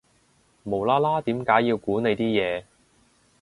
[0.63, 2.63] 無啦啦點解要估你啲嘢